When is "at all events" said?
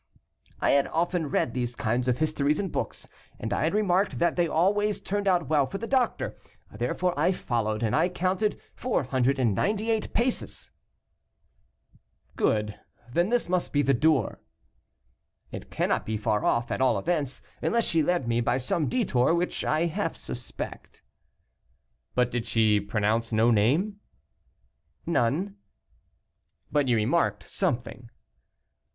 16.71-17.43